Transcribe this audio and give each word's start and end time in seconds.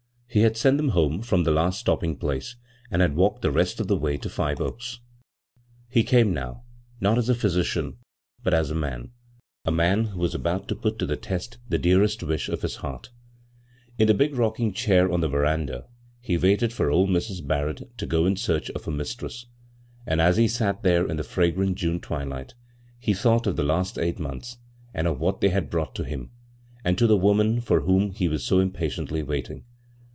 He 0.33 0.43
had 0.43 0.55
sent 0.55 0.77
them 0.77 0.87
home 0.91 1.23
from 1.23 1.43
the 1.43 1.51
last 1.51 1.77
stopping 1.81 2.15
place 2.15 2.55
and 2.89 3.01
had 3.01 3.17
walked 3.17 3.41
the 3.41 3.51
rest 3.51 3.81
of 3.81 3.89
the 3.89 3.97
way 3.97 4.15
to 4.15 4.29
Five 4.29 4.61
Oaks. 4.61 5.01
173 5.91 6.23
b, 6.23 6.29
Google 6.31 6.53
CROSS 6.53 6.53
CURRENTS 6.53 6.65
He 6.87 6.87
came 6.87 7.01
now, 7.01 7.01
not 7.01 7.17
as 7.17 7.27
a 7.27 7.35
physidan, 7.35 7.97
but 8.41 8.53
as 8.53 8.71
a 8.71 8.73
man— 8.73 9.11
a 9.65 9.71
man 9.73 10.05
who 10.13 10.19
was 10.21 10.33
about 10.33 10.69
to 10.69 10.75
put 10.77 10.97
to 10.99 11.05
the 11.05 11.17
test 11.17 11.57
the 11.67 11.77
dearest 11.77 12.23
wish 12.23 12.47
of 12.47 12.61
his 12.61 12.77
heart 12.77 13.09
In 13.99 14.07
the 14.07 14.13
big 14.13 14.33
rocking 14.33 14.71
cliair 14.71 15.11
on 15.13 15.19
the 15.19 15.27
veranda 15.27 15.87
he 16.21 16.37
waited 16.37 16.71
for 16.71 16.89
old 16.89 17.09
Mrs. 17.09 17.45
Barrett 17.45 17.97
to 17.97 18.05
go 18.05 18.25
in 18.25 18.37
search 18.37 18.69
of 18.69 18.85
her 18.85 18.91
mistress; 18.93 19.47
and 20.07 20.21
as 20.21 20.37
he 20.37 20.47
sat 20.47 20.81
there 20.81 21.05
in 21.05 21.17
the 21.17 21.25
fragrant 21.25 21.75
June 21.75 21.99
twilight, 21.99 22.53
he 22.99 23.13
thought 23.13 23.47
of 23.47 23.57
the 23.57 23.63
last 23.65 23.95
^ght 23.97 24.15
monttis, 24.17 24.55
and 24.93 25.07
of 25.07 25.19
what 25.19 25.41
they 25.41 25.49
had 25.49 25.69
brought 25.69 25.93
to 25.95 26.05
him, 26.05 26.31
and 26.85 26.97
to 26.97 27.05
the 27.05 27.17
woman 27.17 27.59
for 27.59 27.81
whom 27.81 28.11
he 28.11 28.29
was 28.29 28.45
so 28.45 28.59
impatiently 28.59 29.21
waiting. 29.21 29.65